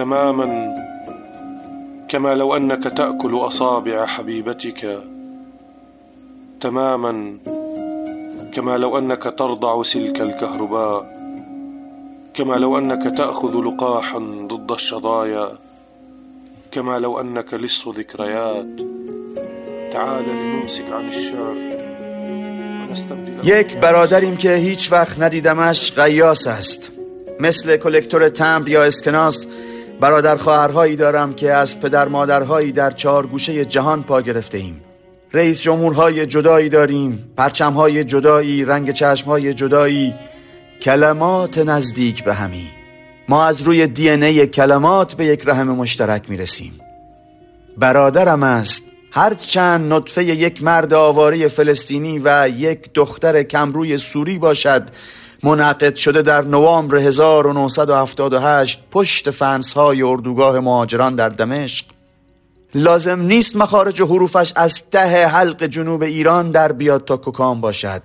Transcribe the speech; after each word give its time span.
تماما 0.00 0.74
كما 2.08 2.34
لو 2.34 2.56
أنك 2.56 2.84
تأكل 2.96 3.36
أصابع 3.36 4.06
حبيبتك. 4.06 5.02
تماما 6.60 7.36
كما 8.54 8.78
لو 8.78 8.98
أنك 8.98 9.22
ترضع 9.38 9.82
سلك 9.82 10.20
الكهرباء. 10.20 11.06
كما 12.34 12.54
لو 12.54 12.78
أنك 12.78 13.16
تأخذ 13.16 13.54
لقاحا 13.66 14.18
ضد 14.48 14.72
الشظايا. 14.72 15.48
كما 16.72 16.98
لو 16.98 17.20
أنك 17.20 17.54
لص 17.54 17.88
ذكريات. 17.88 18.66
تعال 19.92 20.24
لنمسك 20.28 20.92
عن 20.92 21.08
الشعر 21.08 21.56
یک 23.44 23.76
برادریم 23.76 24.36
که 24.36 24.54
هیچ 24.54 24.92
وقت 24.92 25.20
ندیدمش 25.20 25.92
قیاس 25.92 26.46
است. 26.46 26.92
مثل 27.40 27.76
کلکتور 27.76 28.28
تمبر 28.28 28.68
یا 28.68 28.84
اسکناس 28.84 29.46
برادر 30.00 30.36
خواهرهایی 30.36 30.96
دارم 30.96 31.32
که 31.32 31.52
از 31.52 31.80
پدر 31.80 32.08
مادرهایی 32.08 32.72
در 32.72 32.90
چهار 32.90 33.26
گوشه 33.26 33.64
جهان 33.64 34.02
پا 34.02 34.20
گرفته 34.20 34.58
ایم. 34.58 34.80
رئیس 35.32 35.60
جمهورهای 35.60 36.26
جدایی 36.26 36.68
داریم 36.68 37.32
پرچمهای 37.36 38.04
جدایی 38.04 38.64
رنگ 38.64 38.92
چشمهای 38.92 39.54
جدایی 39.54 40.14
کلمات 40.82 41.58
نزدیک 41.58 42.24
به 42.24 42.34
همی. 42.34 42.68
ما 43.28 43.44
از 43.44 43.60
روی 43.60 43.86
دی 43.86 44.10
ای 44.10 44.46
کلمات 44.46 45.14
به 45.14 45.26
یک 45.26 45.42
رحم 45.46 45.68
مشترک 45.68 46.30
می‌رسیم 46.30 46.80
برادرم 47.78 48.42
است 48.42 48.84
هرچند 49.12 49.92
نطفه 49.92 50.24
یک 50.24 50.62
مرد 50.62 50.94
آواره 50.94 51.48
فلسطینی 51.48 52.20
و 52.24 52.48
یک 52.56 52.90
دختر 52.94 53.42
کمروی 53.42 53.98
سوری 53.98 54.38
باشد 54.38 54.82
منعقد 55.42 55.94
شده 55.94 56.22
در 56.22 56.42
نوامبر 56.42 56.96
1978 56.96 58.84
پشت 58.90 59.30
فنس 59.30 59.72
های 59.72 60.02
اردوگاه 60.02 60.60
مهاجران 60.60 61.14
در 61.14 61.28
دمشق. 61.28 61.84
لازم 62.74 63.20
نیست 63.20 63.56
مخارج 63.56 64.02
حروفش 64.02 64.52
از 64.56 64.90
ته 64.90 65.26
حلق 65.26 65.64
جنوب 65.64 66.02
ایران 66.02 66.50
در 66.50 66.72
بیاد 66.72 67.04
تا 67.04 67.16
ککام 67.16 67.60
باشد. 67.60 68.02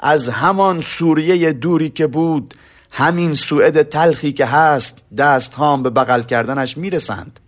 از 0.00 0.28
همان 0.28 0.80
سوریه 0.80 1.52
دوری 1.52 1.90
که 1.90 2.06
بود 2.06 2.54
همین 2.90 3.34
سوئد 3.34 3.82
تلخی 3.82 4.32
که 4.32 4.46
هست 4.46 4.98
دست 5.16 5.54
هام 5.54 5.82
به 5.82 5.90
بغل 5.90 6.22
کردنش 6.22 6.76
می‌رسند. 6.76 7.40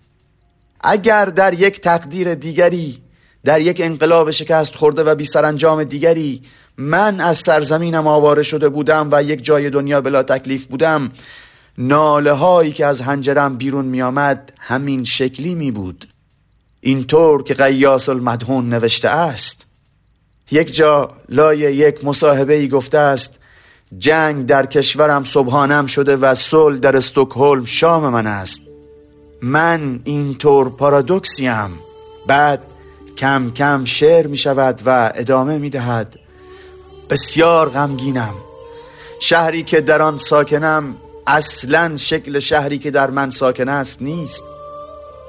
اگر 0.80 1.24
در 1.24 1.54
یک 1.54 1.80
تقدیر 1.80 2.34
دیگری 2.34 2.98
در 3.46 3.60
یک 3.60 3.80
انقلاب 3.80 4.30
شکست 4.30 4.76
خورده 4.76 5.02
و 5.04 5.14
بی 5.14 5.24
سرانجام 5.24 5.84
دیگری 5.84 6.42
من 6.76 7.20
از 7.20 7.38
سرزمینم 7.38 8.06
آواره 8.06 8.42
شده 8.42 8.68
بودم 8.68 9.08
و 9.12 9.22
یک 9.22 9.44
جای 9.44 9.70
دنیا 9.70 10.00
بلا 10.00 10.22
تکلیف 10.22 10.66
بودم. 10.66 11.10
ناله 11.78 12.32
هایی 12.32 12.72
که 12.72 12.86
از 12.86 13.00
هنجرم 13.00 13.56
بیرون 13.56 13.84
می 13.84 14.02
آمد 14.02 14.52
همین 14.60 15.04
شکلی 15.04 15.54
می 15.54 15.70
بود 15.70 16.08
اینطور 16.80 17.42
که 17.42 17.54
قیاس 17.54 18.08
المدهون 18.08 18.68
نوشته 18.68 19.08
است. 19.08 19.66
یک 20.50 20.74
جا 20.74 21.10
لای 21.28 21.58
یک 21.58 22.04
مصاحبه 22.04 22.54
ای 22.54 22.68
گفته 22.68 22.98
است 22.98 23.38
جنگ 23.98 24.46
در 24.46 24.66
کشورم 24.66 25.24
صبحانم 25.24 25.86
شده 25.86 26.16
و 26.16 26.34
صلح 26.34 26.78
در 26.78 26.96
استکهلم 26.96 27.64
شام 27.64 28.08
من 28.08 28.26
است. 28.26 28.62
من 29.42 30.00
اینطور 30.04 30.70
پارادوکسیم. 30.70 31.78
بعد 32.26 32.62
کم 33.16 33.50
کم 33.50 33.84
شعر 33.84 34.26
می 34.26 34.38
شود 34.38 34.80
و 34.86 35.12
ادامه 35.14 35.58
می 35.58 35.70
دهد. 35.70 36.18
بسیار 37.10 37.68
غمگینم. 37.68 38.34
شهری 39.20 39.62
که 39.62 39.80
در 39.80 40.02
آن 40.02 40.16
ساکنم 40.18 40.94
اصلا 41.26 41.96
شکل 41.96 42.38
شهری 42.38 42.78
که 42.78 42.90
در 42.90 43.10
من 43.10 43.30
ساکن 43.30 43.68
است 43.68 44.02
نیست. 44.02 44.44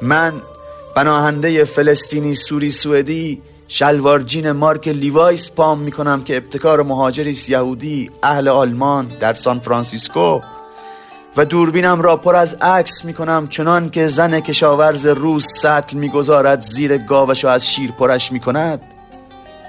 من 0.02 0.34
پناهنده 0.96 1.64
فلسطینی 1.64 2.36
سوری 2.36 2.72
سوئدی 2.72 3.42
شلوارجین 3.68 4.52
مارک 4.52 4.88
Levi's 4.88 5.52
پام 5.52 5.80
می‌کنم 5.80 6.24
که 6.24 6.38
ابتکار 6.38 6.84
مهاجری 6.84 7.38
یهودی 7.50 8.12
اهل 8.24 8.48
آلمان 8.48 9.08
در 9.08 9.34
سان 9.34 9.60
فرانسیسکو 9.60 10.40
و 11.38 11.46
دوربینم 11.46 12.02
را 12.02 12.18
پر 12.18 12.36
از 12.36 12.54
عکس 12.54 13.06
می‌کنم 13.06 13.48
چنان 13.48 13.90
که 13.90 14.08
زن 14.08 14.40
کشاورز 14.40 15.06
روز 15.06 15.46
سطل 15.60 15.98
می‌گذارد 15.98 16.62
زیر 16.62 16.98
گاوش 16.98 17.46
و 17.46 17.48
از 17.48 17.68
شیر 17.68 17.92
پرش 17.92 18.32
می‌کند. 18.32 18.82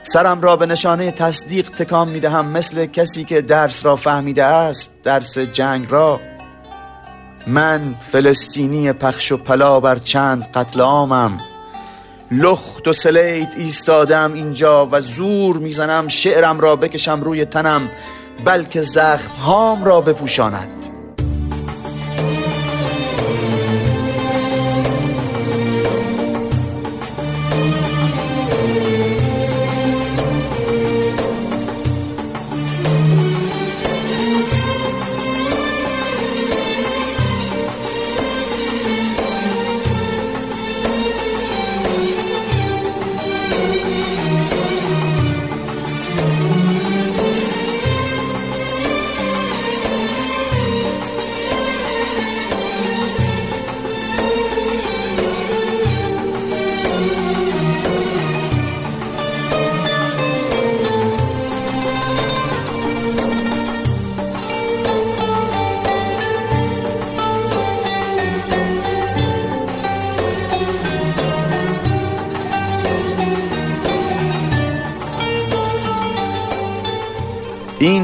سرم 0.03 0.41
را 0.41 0.57
به 0.57 0.67
نشانه 0.67 1.11
تصدیق 1.11 1.71
تکام 1.71 2.09
می‌دهم 2.09 2.47
مثل 2.47 2.87
کسی 2.87 3.25
که 3.25 3.41
درس 3.41 3.85
را 3.85 3.97
فهمیده 3.97 4.45
است 4.45 4.91
درس 5.05 5.39
جنگ 5.39 5.87
را. 5.91 6.21
من 7.47 7.95
فلسطینی 8.13 8.93
پخش 8.93 9.33
و 9.33 9.37
پلا 9.37 9.81
بر 9.81 9.97
چند 9.97 10.47
قتل 10.55 10.81
عامم. 10.81 11.39
لخت 12.31 12.89
و 12.89 12.93
سلیت 12.93 13.55
ایستادم 13.57 14.33
اینجا 14.35 14.89
و 14.93 15.01
زور 15.01 15.57
می‌زنم 15.57 16.09
شعرم 16.09 16.61
را 16.61 16.77
بکشم 16.77 17.21
روی 17.23 17.45
تنم 17.45 17.91
بلکه 18.45 18.83
زخم 18.83 19.31
هام 19.31 19.85
را 19.85 20.01
بپوشاند. 20.01 20.98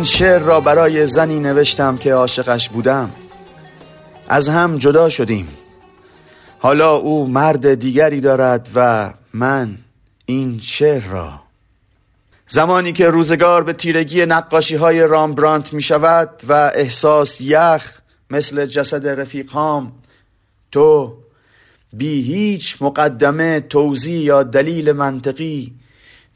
شعر 0.05 0.39
را 0.39 0.61
برای 0.61 1.07
زنی 1.07 1.41
نوشتم 1.41 1.97
که 1.97 2.15
عاشقش 2.15 2.69
بودم. 2.69 3.11
از 4.29 4.49
هم 4.49 4.79
جدا 4.79 5.09
شدیم. 5.09 5.49
حالا 6.59 6.97
او 6.97 7.27
مرد 7.27 7.75
دیگری 7.75 8.21
دارد 8.21 8.69
و 8.75 9.11
من 9.35 9.79
این 10.27 10.61
شعر 10.63 11.03
را. 11.03 11.41
زمانی 12.47 12.93
که 12.93 13.09
روزگار 13.09 13.65
به 13.65 13.73
تیرگی 13.73 14.27
نقاشی 14.27 14.77
های 14.77 15.01
رامبرانت 15.01 15.73
می 15.73 15.83
شود 15.83 16.31
و 16.49 16.73
احساس 16.75 17.41
یخ 17.41 18.01
مثل 18.31 18.67
جسد 18.67 19.09
رفیق 19.09 19.51
هام 19.51 19.93
تو 20.73 21.15
بی 21.93 22.23
هیچ 22.23 22.77
مقدمه 22.81 23.61
توضیح 23.61 24.21
یا 24.21 24.43
دلیل 24.43 24.93
منطقی 24.93 25.73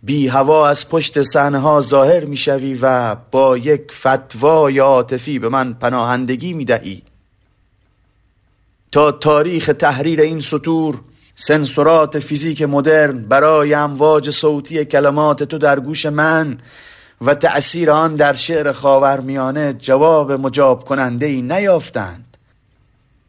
بی 0.03 0.29
هوا 0.29 0.69
از 0.69 0.89
پشت 0.89 1.23
صحنه 1.23 1.81
ظاهر 1.81 2.25
می‌شوی 2.25 2.79
و 2.83 3.17
با 3.31 3.59
یک 3.59 3.93
فتوای 3.93 4.79
عاطفی 4.79 5.39
به 5.39 5.49
من 5.49 5.75
پناهندگی 5.75 6.53
می 6.53 6.65
دهی 6.65 7.03
تا 8.93 9.13
تاریخ 9.13 9.71
تحریر 9.79 10.21
این 10.21 10.41
سطور 10.41 11.01
سنسورات 11.35 12.19
فیزیک 12.19 12.63
مدرن 12.63 13.23
برای 13.23 13.75
امواج 13.75 14.31
صوتی 14.31 14.85
کلمات 14.85 15.43
تو 15.43 15.59
در 15.59 15.81
گوش 15.81 16.07
من 16.07 16.59
و 17.21 17.35
تأثیر 17.35 17.91
آن 17.91 18.17
در 18.17 18.35
شعر 18.35 18.73
خاورمیانه 18.73 19.73
جواب 19.73 20.33
مجاب 20.33 20.85
کننده 20.85 21.27
ای 21.27 21.43
نیافتند. 21.43 22.37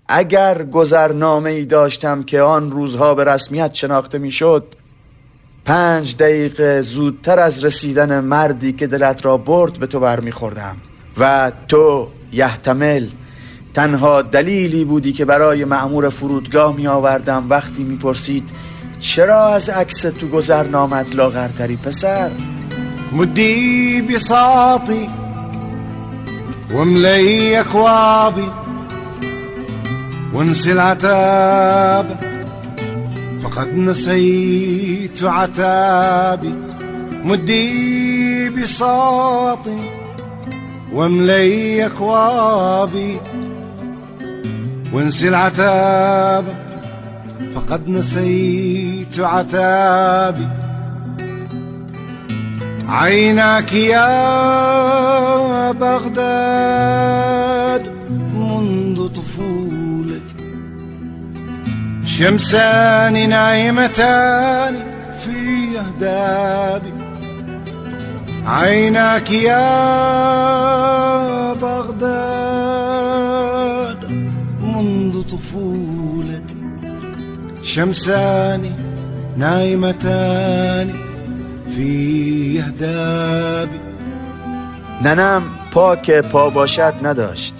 اگر 0.07 0.63
گذرنامه 0.63 1.49
ای 1.49 1.65
داشتم 1.65 2.23
که 2.23 2.41
آن 2.41 2.71
روزها 2.71 3.15
به 3.15 3.23
رسمیت 3.23 3.73
شناخته 3.73 4.17
می‌شد 4.17 4.75
پنج 5.65 6.15
دقیقه 6.15 6.81
زودتر 6.81 7.39
از 7.39 7.65
رسیدن 7.65 8.19
مردی 8.19 8.73
که 8.73 8.87
دلت 8.87 9.25
را 9.25 9.37
برد 9.37 9.79
به 9.79 9.87
تو 9.87 9.99
برمیخوردم. 9.99 10.77
و 11.19 11.51
تو 11.67 12.07
یحتمل 12.31 13.07
تنها 13.73 14.21
دلیلی 14.21 14.83
بودی 14.83 15.13
که 15.13 15.25
برای 15.25 15.65
معمور 15.65 16.09
فرودگاه 16.09 16.75
می 16.75 16.87
آوردم 16.87 17.45
وقتی 17.49 17.83
می 17.83 17.97
پرسید 17.97 18.49
چرا 18.99 19.47
از 19.47 19.69
عکس 19.69 20.01
تو 20.01 20.27
گذرنامت 20.27 21.15
لاغرتری 21.15 21.75
پسر؟ 21.75 22.31
مدی 23.11 24.01
و 24.01 24.77
وملی 26.73 27.55
اکوابی 27.55 28.47
وانسي 30.33 30.71
العتاب 30.71 32.28
فقد 33.43 33.77
نسيت 33.77 35.23
عتابي 35.23 36.53
مدي 37.23 38.49
بساطي 38.49 39.79
واملي 40.93 41.85
أكوابي. 41.85 43.17
وانسي 44.93 45.27
العتاب 45.27 46.45
فقد 47.55 47.89
نسيت 47.89 49.19
عتابي. 49.19 50.47
عيناك 52.87 53.73
يا 53.73 54.11
بغداد 55.71 57.19
شمسان 62.19 63.29
نايمتان 63.29 64.75
في 65.23 65.79
أهدابي 65.79 66.93
عيناك 68.45 69.31
يا 69.31 69.63
بغداد 71.53 72.91
منذ 74.61 75.21
طفولتي 75.21 76.55
شمسان 77.63 78.71
نايمتان 79.37 80.93
في 81.71 82.59
اهدابي 82.59 83.79
ننم 85.01 85.43
پا 85.71 85.95
که 85.95 86.21
پا 86.21 86.49
باشد 86.49 86.93
نداشت. 87.01 87.53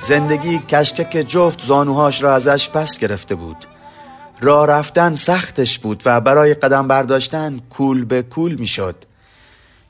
زندگی 0.00 0.58
کشکک 0.58 1.24
جفت 1.28 1.66
زانوهاش 1.66 2.22
را 2.22 2.34
ازش 2.34 2.70
پس 2.70 2.98
گرفته 2.98 3.34
بود. 3.34 3.69
راه 4.40 4.66
رفتن 4.66 5.14
سختش 5.14 5.78
بود 5.78 6.02
و 6.06 6.20
برای 6.20 6.54
قدم 6.54 6.88
برداشتن 6.88 7.60
کول 7.70 8.04
به 8.04 8.22
کول 8.22 8.54
می‌شد. 8.54 8.96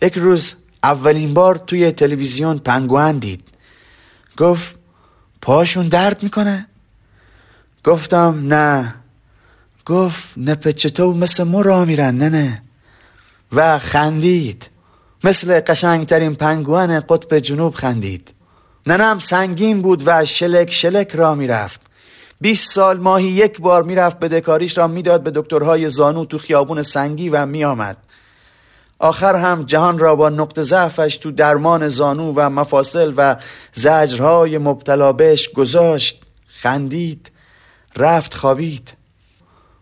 یک 0.02 0.14
روز 0.14 0.54
اولین 0.82 1.34
بار 1.34 1.56
توی 1.56 1.92
تلویزیون 1.92 2.58
پنگوان 2.58 3.18
دید. 3.18 3.48
گفت 4.36 4.74
پاشون 5.42 5.88
درد 5.88 6.22
می‌کنه؟ 6.22 6.66
گفتم 7.84 8.54
نه. 8.54 8.94
گفت 9.86 10.24
نپچتو 10.36 11.12
مثل 11.12 11.44
ما 11.44 11.60
را 11.60 11.84
میرن 11.84 12.18
نه 12.18 12.28
نه. 12.28 12.62
و 13.52 13.78
خندید. 13.78 14.70
مثل 15.24 15.60
قشنگترین 15.60 16.34
پنگوان 16.34 17.00
قطب 17.00 17.38
جنوب 17.38 17.74
خندید. 17.74 18.34
ننم 18.86 19.18
سنگین 19.18 19.82
بود 19.82 20.02
و 20.06 20.24
شلک 20.24 20.72
شلک 20.72 21.10
را 21.14 21.34
می‌رفت. 21.34 21.80
20 22.40 22.72
سال 22.72 22.98
ماهی 22.98 23.26
یک 23.26 23.60
بار 23.60 23.82
می‌رفت 23.82 24.18
بدهکاریش 24.18 24.78
را 24.78 24.86
می‌داد 24.86 25.22
به 25.22 25.30
دکترهای 25.34 25.88
زانو 25.88 26.24
تو 26.24 26.38
خیابون 26.38 26.82
سنگی 26.82 27.28
و 27.28 27.46
میآمد. 27.46 27.96
آخر 28.98 29.36
هم 29.36 29.62
جهان 29.62 29.98
را 29.98 30.16
با 30.16 30.28
نقط 30.28 30.60
ضعفش 30.60 31.16
تو 31.16 31.30
درمان 31.30 31.88
زانو 31.88 32.32
و 32.36 32.50
مفاصل 32.50 33.12
و 33.16 33.36
زجرهای 33.72 34.58
مبتلا 34.58 35.12
بهش 35.12 35.48
گذاشت 35.48 36.22
خندید 36.46 37.30
رفت 37.96 38.34
خوابید. 38.34 38.92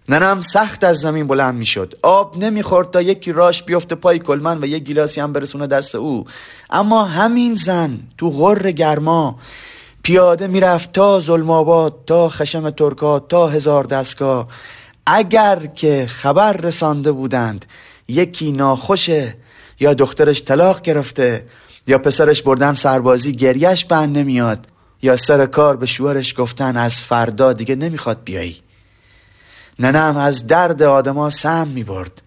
ننم 0.09 0.41
سخت 0.41 0.85
از 0.85 0.97
زمین 0.97 1.27
بلند 1.27 1.55
می‌شد. 1.55 1.95
آب 2.03 2.39
نمی‌خورد 2.39 2.91
تا 2.91 3.03
یکی 3.03 3.33
راش 3.33 3.63
بیفته 3.63 3.95
پای 3.95 4.19
کلمن 4.19 4.59
و 4.59 4.67
یک 4.67 4.85
گیلاسی 4.85 5.21
هم 5.21 5.33
برسونه 5.33 5.67
دست 5.67 5.95
او. 5.95 6.25
اما 6.71 7.05
همین 7.05 7.55
زن 7.55 7.99
تو 8.19 8.31
غر 8.31 8.71
گرما 8.71 9.39
پیاده 10.09 10.47
می‌رفت 10.47 10.93
تا 10.93 11.21
ظلم 11.21 11.89
تا 12.07 12.29
خشم 12.29 12.71
ترکا 12.71 13.19
تا 13.19 13.49
هزار 13.49 13.85
دستگاه. 13.85 14.49
اگر 15.07 15.67
که 15.67 16.07
خبر 16.09 16.53
رسانده 16.53 17.13
بودند 17.13 17.65
یکی 18.09 18.53
ناخوشه 18.53 19.35
یا 19.81 19.95
دخترش 19.95 20.43
طلاق 20.43 20.83
گرفته 20.83 21.47
یا 21.87 21.99
پسرش 21.99 22.43
بردن 22.43 22.75
سربازی 22.75 23.37
گریش 23.37 23.85
بند 23.85 24.19
نمیاد 24.19 24.67
یا 25.03 25.17
سر 25.17 25.47
کار 25.47 25.77
به 25.77 25.87
شوهرش 25.87 26.35
گفتن 26.39 26.77
از 26.77 27.01
فردا 27.01 27.53
دیگه 27.53 27.75
نمی‌خواد 27.75 28.25
بیایی. 28.25 28.57
ننم 29.79 30.17
از 30.17 30.47
درد 30.47 30.83
آدما 30.83 31.31
سم 31.31 31.69
می 31.69 31.85
برد 31.85 32.23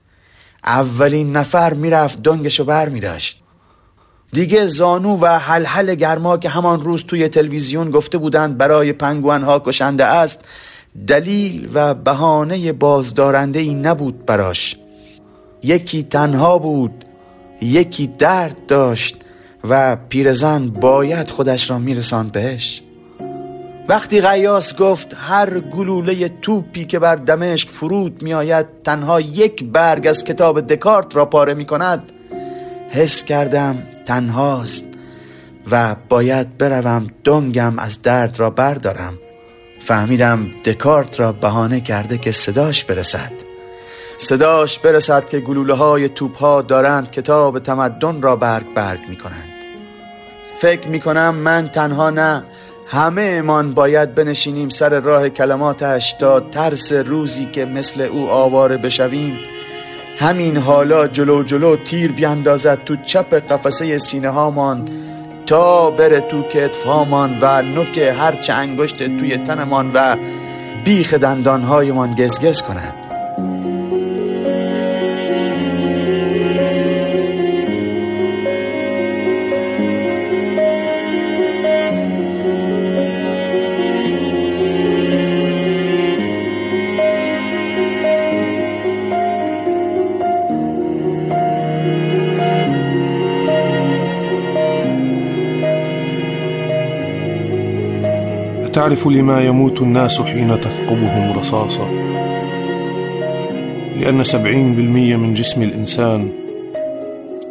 اولین 0.64 1.38
نفر 1.38 1.74
می‌رفت 1.74 2.22
دنگشو 2.22 2.64
بر 2.64 2.90
می 2.90 3.00
داشت 3.00 3.41
دیگه 4.34 4.66
زانو 4.66 5.18
و 5.22 5.26
حلحل 5.26 5.96
گرما 5.96 6.38
که 6.38 6.50
همان 6.50 6.82
روز 6.82 7.04
توی 7.04 7.28
تلویزیون 7.28 7.92
گفته 7.92 8.18
بودند 8.18 8.58
برای 8.58 8.94
پنگوان 8.94 9.44
ها 9.44 9.60
کشنده 9.60 10.06
است 10.06 10.46
دلیل 11.08 11.70
و 11.74 11.94
بهانه 11.94 12.74
بازدارنده 12.74 13.60
ای 13.60 13.74
نبود 13.74 14.26
براش. 14.26 14.76
یکی 15.64 16.04
تنها 16.04 16.58
بود 16.58 17.06
یکی 17.62 18.08
درد 18.08 18.66
داشت 18.66 19.18
و 19.70 19.96
پیرزن 19.96 20.68
باید 20.68 21.30
خودش 21.30 21.70
را 21.70 21.80
میرساند 21.80 22.32
بهش. 22.32 22.82
وقتی 23.88 24.22
غیاس 24.22 24.76
گفت 24.76 25.16
هر 25.20 25.60
گلوله 25.60 26.30
توپی 26.42 26.86
که 26.86 27.00
بر 27.00 27.16
دمشق 27.16 27.70
فرود 27.70 28.22
میآید 28.24 28.66
تنها 28.84 29.22
یک 29.22 29.64
برگ 29.64 30.08
از 30.08 30.24
کتاب 30.24 30.62
دکارت 30.62 31.16
را 31.16 31.26
پاره 31.26 31.54
می 31.54 31.66
کند 31.66 32.12
حس 32.90 33.24
کردم 33.24 33.91
تنهاست 34.12 34.86
و 35.72 35.96
باید 36.10 36.58
بروم 36.58 37.08
دنگم 37.24 37.80
از 37.80 38.02
درد 38.02 38.40
را 38.40 38.50
بردارم. 38.50 39.18
فهمیدم 39.80 40.52
دکارت 40.66 41.20
را 41.20 41.32
بهانه 41.32 41.82
کرده 41.82 42.18
که 42.18 42.32
صداش 42.32 42.84
برسد. 42.84 43.32
صداش 44.18 44.80
برسد 44.80 45.30
که 45.30 45.40
گلوله 45.40 45.74
های 45.74 46.10
توپ 46.10 46.38
ها 46.38 46.62
دارند 46.62 47.12
کتاب 47.12 47.60
تمدن 47.60 48.22
را 48.22 48.36
برگ 48.36 48.74
برگ 48.74 49.00
می 49.10 49.16
کنند 49.16 49.50
فکر 50.60 50.88
می 50.88 51.00
کنم 51.00 51.36
من 51.36 51.68
تنها 51.68 52.10
نه 52.10 52.44
همه 52.88 53.22
امان 53.22 53.74
باید 53.74 54.16
بنشینیم 54.16 54.70
سر 54.70 55.00
راه 55.00 55.30
کلماتش 55.30 56.14
تا 56.14 56.40
ترس 56.40 56.92
روزی 56.92 57.46
که 57.46 57.66
مثل 57.66 58.02
او 58.02 58.30
آواره 58.30 58.78
بشویم. 58.78 59.38
همین 60.20 60.58
حالا 60.58 61.08
جلو 61.08 61.44
جلو 61.44 61.76
تیر 61.76 62.12
بیاندازد 62.12 62.84
تو 62.84 62.96
چپ 62.96 63.34
قفسه 63.34 63.98
سینه 63.98 64.30
هامان 64.30 64.86
تا 65.46 65.92
بره 65.92 66.20
تو 66.20 66.44
کتف 66.44 66.84
هامان 66.84 67.38
و 67.42 67.62
نوک 67.62 67.98
هرچه 67.98 68.54
انگشت 68.54 69.18
توی 69.18 69.38
تنمان 69.38 69.92
و 69.94 70.16
بیخ 70.86 71.14
دندانهایمان 71.14 72.16
گزگز 72.16 72.62
کند. 72.62 73.01
تعرف 98.74 99.08
لما 99.08 99.42
يموت 99.42 99.82
الناس 99.82 100.22
حين 100.22 100.62
تثقبهم 100.62 101.40
رصاصة 101.40 101.92
لأن 103.96 104.24
سبعين 104.24 104.76
بالمية 104.76 105.16
من 105.16 105.34
جسم 105.34 105.62
الإنسان 105.62 106.32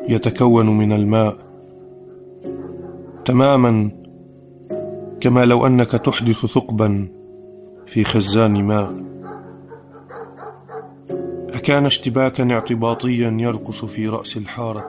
يتكون 0.08 0.66
من 0.78 0.92
الماء 0.92 1.36
تماما 3.24 3.90
كما 5.20 5.44
لو 5.44 5.66
أنك 5.66 5.90
تحدث 5.90 6.46
ثقبا 6.46 7.08
في 7.86 8.04
خزان 8.04 8.64
ماء. 8.64 8.94
أكان 11.54 11.86
اشتباكا 11.86 12.52
اعتباطيا 12.52 13.36
يرقص 13.40 13.84
في 13.84 14.08
رأس 14.08 14.36
الحارة. 14.36 14.88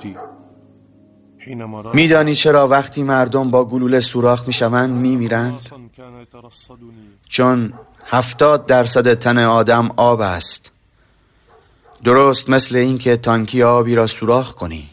میدانی 1.93 2.35
چرا 2.35 2.67
وقتی 2.67 3.03
مردم 3.03 3.51
با 3.51 3.65
گلوله 3.65 3.99
سوراخ 3.99 4.47
می‌شوند 4.47 4.89
میمیرند؟ 4.89 5.59
چون 7.29 7.73
هفتاد 8.05 8.65
درصد 8.65 9.13
تن 9.13 9.37
آدم 9.37 9.91
آب 9.95 10.21
است. 10.21 10.71
درست 12.03 12.49
مثل 12.49 12.75
اینکه 12.75 13.17
تانکی 13.17 13.63
آبی 13.63 13.95
را 13.95 14.07
سوراخ 14.07 14.53
کنی. 14.53 14.89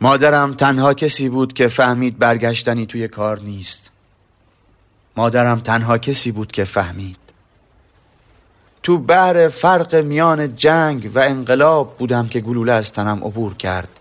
مادرم 0.00 0.54
تنها 0.54 0.94
کسی 0.94 1.28
بود 1.28 1.52
که 1.52 1.68
فهمید 1.68 2.18
برگشتنی 2.18 2.86
توی 2.86 3.08
کار 3.08 3.40
نیست. 3.40 3.90
مادرم 5.16 5.60
تنها 5.60 5.98
کسی 5.98 6.32
بود 6.32 6.52
که 6.52 6.64
فهمید. 6.64 7.16
تو 8.82 8.98
بحر 8.98 9.48
فرق 9.48 9.94
میان 9.94 10.56
جنگ 10.56 11.10
و 11.14 11.18
انقلاب 11.18 11.96
بودم 11.98 12.28
که 12.28 12.40
گلوله 12.40 12.72
از 12.72 12.92
تنم 12.92 13.24
عبور 13.24 13.54
کرد. 13.54 13.99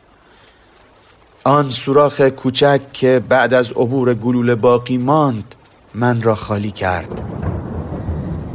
آن 1.44 1.70
سوراخ 1.70 2.22
کوچک 2.22 2.82
که 2.94 3.24
بعد 3.30 3.54
از 3.54 3.72
عبور 3.72 4.14
گلوله 4.14 4.56
باقی 4.56 4.98
ماند 4.98 5.56
من 5.96 6.22
را 6.22 6.36
خالی 6.36 6.72
کرد. 6.72 7.22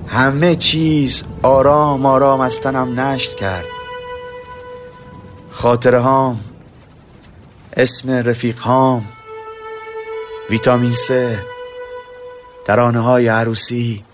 همه 0.09 0.57
چیز 0.57 1.25
آرام 1.43 2.07
آرام 2.07 2.41
از 2.41 2.61
تنم 2.61 3.01
نشت 3.01 3.37
کرد. 3.37 3.67
خاطره 5.51 5.99
هام 5.99 6.41
اسم 7.77 8.11
رفیق 8.11 8.59
هام 8.59 9.05
ویتامین 10.51 10.93
سه 10.93 11.39
ترانه 12.65 13.01
های 13.01 13.29
عروسی 13.29 14.05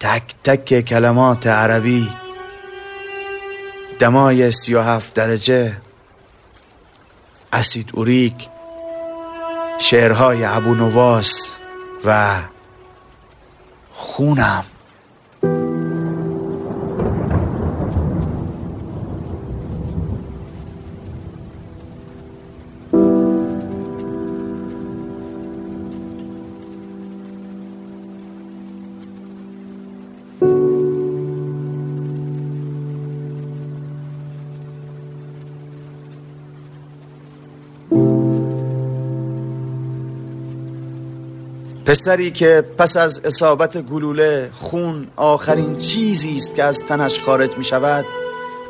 تک 0.00 0.22
تک 0.44 0.80
کلمات 0.80 1.46
عربی. 1.46 2.08
دمای 3.98 4.50
سی 4.50 4.74
و 4.74 4.80
هفت 4.80 5.14
درجه. 5.14 5.87
اسید 7.52 7.90
اوریک 7.94 8.48
شعرهای 9.78 10.44
ابو 10.44 10.74
نواس 10.74 11.52
و 12.04 12.38
خونم. 13.92 14.64
پسری 41.88 42.30
که 42.30 42.64
پس 42.78 42.96
از 42.96 43.20
اصابت 43.24 43.78
گلوله 43.78 44.50
خون 44.54 45.06
آخرین 45.16 45.76
چیزی 45.76 46.36
است 46.36 46.54
که 46.54 46.64
از 46.64 46.84
تنش 46.84 47.20
خارج 47.20 47.58
می 47.58 47.64
شود 47.64 48.04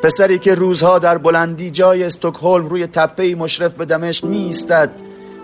پسری 0.03 0.39
که 0.39 0.55
روزها 0.55 0.99
در 0.99 1.17
بلندی 1.17 1.69
جای 1.69 2.03
استکهلم 2.03 2.67
روی 2.67 2.87
تپه 2.87 3.35
مشرف 3.35 3.73
به 3.73 3.85
دمشق 3.85 4.25
می 4.25 4.37
ایستد 4.37 4.91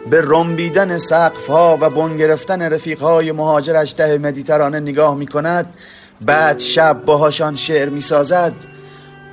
به 0.09 0.23
رنبیدن 0.25 0.97
سقفها 0.97 1.77
و 1.81 1.89
بن 1.89 2.17
گرفتن 2.17 2.61
رفیقهای 2.61 3.31
مهاجرش 3.31 3.93
ده 3.97 4.17
مدیترانه 4.17 4.79
نگاه 4.79 5.15
می 5.15 5.27
کند 5.27 5.75
بعد 6.21 6.59
شب 6.59 7.01
باهاشان 7.05 7.55
شعر 7.55 7.89
می 7.89 8.01
سازد 8.01 8.53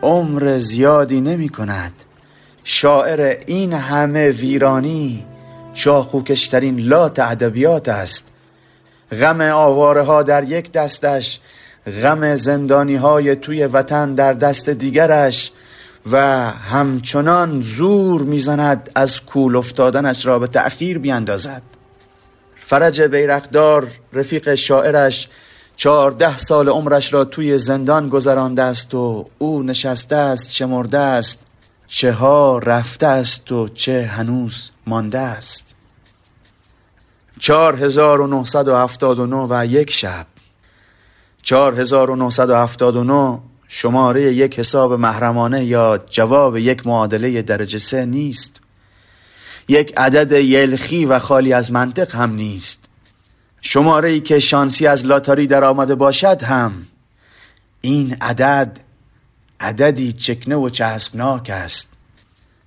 عمر 0.03 0.59
زیادی 0.59 1.21
نمی 1.21 1.49
کند 1.49 1.93
شاعر 2.65 3.37
این 3.47 3.73
همه 3.73 4.31
ویرانی 4.31 5.27
چاخوکشترین 5.75 6.81
لات 6.81 7.19
ادبیات 7.19 7.89
است. 7.89 8.32
غم 9.21 9.41
آواره 9.41 10.03
ها 10.03 10.23
در 10.23 10.45
یک 10.45 10.73
دستش 10.73 11.41
غم 12.03 12.35
زندانی 12.35 12.97
های 12.97 13.37
توی 13.37 13.67
وطن 13.67 14.15
در 14.15 14.33
دست 14.33 14.69
دیگرش 14.69 15.53
و 16.13 16.17
همچنان 16.51 17.63
زور 17.63 18.23
می‌زند 18.23 18.91
از 18.95 19.21
کول 19.21 19.57
افتادنش 19.57 20.27
را 20.27 20.39
به 20.39 20.47
تأخیر 20.47 20.99
بیاندازد 20.99 21.63
فرج 22.61 23.03
بیرقدار 23.03 23.87
رفیق 24.13 24.55
شاعرش 24.55 25.29
چهارده 25.77 26.37
سال 26.39 26.69
عمرش 26.69 27.15
را 27.15 27.25
توی 27.25 27.59
زندان 27.59 28.09
گذرانده 28.09 28.63
است 28.63 28.95
و 28.95 29.27
او 29.39 29.63
نشسته 29.63 30.17
است 30.17 30.51
چه 30.51 30.67
مرده 30.67 30.99
است 30.99 31.41
چه 31.87 32.13
ها 32.13 32.59
رفته 32.59 33.07
است 33.07 33.53
و 33.53 33.69
چه 33.69 34.03
هنوز 34.03 34.71
مانده 34.87 35.19
است. 35.19 35.75
چهار 37.39 37.85
هزار 37.85 38.21
و 39.51 39.67
یک 39.67 39.91
شب. 39.91 40.27
چهار 41.43 41.81
هزار 41.81 42.11
و 42.11 42.17
نهصد 42.17 42.51
و 42.51 42.55
هفتاد 42.55 42.97
و 42.97 43.05
نو 43.05 43.41
شماره 43.69 44.35
یک 44.35 44.59
حساب 44.59 44.93
محرمانه 44.93 45.65
یا 45.65 45.99
جواب 46.11 46.57
یک 46.57 46.87
معادله 46.87 47.43
درجه 47.43 47.79
سه 47.79 48.07
نیست. 48.07 48.61
یک 49.69 49.93
عدد 49.97 50.33
یلخی 50.33 51.07
و 51.07 51.19
خالی 51.19 51.53
از 51.53 51.73
منطق 51.73 52.15
هم 52.15 52.35
نیست. 52.35 52.85
شماره 53.61 54.11
ای 54.11 54.21
که 54.21 54.39
شانسی 54.39 54.87
از 54.87 55.07
لاتاری 55.07 55.47
در 55.47 55.65
آمده 55.65 55.95
باشد 55.95 56.43
هم 56.43 56.87
این 57.81 58.17
عدد 58.21 58.79
عددی 59.61 60.13
چکنه 60.13 60.57
و 60.57 60.69
چسبناک 60.69 61.51
است. 61.51 61.89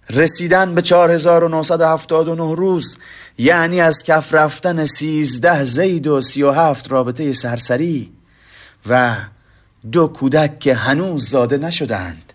رسیدن 0.10 0.76
به 0.76 0.82
4979 0.82 2.56
روز 2.56 2.98
یعنی 3.38 3.82
از 3.82 4.04
کف 4.04 4.34
رفتن 4.34 4.84
13 4.84 5.64
زید 5.64 6.08
و 6.08 6.22
37 6.22 6.92
رابطه 6.92 7.34
سرسری 7.34 8.12
و 8.90 9.16
دو 9.92 10.08
کودک 10.08 10.60
که 10.60 10.74
هنوز 10.74 11.30
زاده 11.30 11.58
نشدند. 11.58 12.34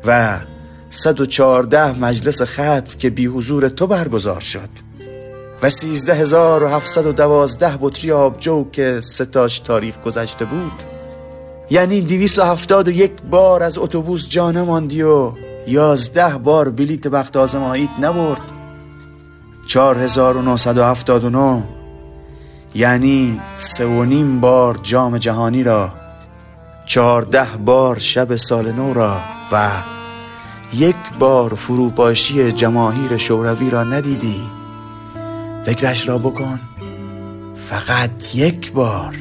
و 0.05 0.37
114 0.89 1.99
مجلس 1.99 2.41
ختم 2.41 2.97
که 2.99 3.09
بی 3.09 3.25
حضور 3.25 3.69
تو 3.69 3.87
برگزار 3.87 4.41
شد. 4.41 4.90
و 5.63 5.69
سیزده 5.69 6.13
هزار 6.13 6.63
و 6.63 6.67
هفتصد 6.67 7.05
و 7.05 7.11
دوازده 7.11 7.77
بطری 7.81 8.11
آبجو 8.11 8.65
که 8.71 8.99
ستاش 9.01 9.59
تاریخ 9.59 10.01
گذشته 10.05 10.45
بود 10.45 10.83
یعنی 11.69 12.01
دویست 12.01 12.39
و 12.39 12.43
هفتاد 12.43 12.87
و 12.87 12.91
یک 12.91 13.11
بار 13.29 13.63
از 13.63 13.77
اتوبوس 13.77 14.29
جانه 14.29 14.61
ماندی 14.61 15.01
و 15.01 15.31
یازده 15.67 16.37
بار 16.37 16.69
بلیت 16.69 17.07
بخت 17.07 17.37
آزماییت 17.37 17.89
نبرد. 18.01 18.41
چار 19.67 19.97
هزار 19.97 20.37
و 20.37 20.41
نهصد 20.41 20.77
و 20.77 20.83
هفتاد 20.83 21.23
و 21.23 21.29
نو 21.29 21.61
یعنی 22.75 23.41
سه 23.55 23.85
و 23.85 24.03
نیم 24.03 24.39
بار 24.39 24.79
جام 24.83 25.17
جهانی 25.17 25.63
را 25.63 25.93
چهارده 26.85 27.47
بار 27.65 27.99
شب 27.99 28.35
سال 28.35 28.71
نو 28.71 28.93
را 28.93 29.21
و 29.51 29.69
یک 30.73 30.95
بار 31.19 31.53
فروپاشی 31.53 32.51
جماهیر 32.51 33.17
شوروی 33.17 33.69
را 33.69 33.83
ندیدی. 33.83 34.60
فکرش 35.63 36.07
را 36.07 36.17
بکن. 36.17 36.59
فقط 37.55 38.35
یک 38.35 38.71
بار. 38.71 39.15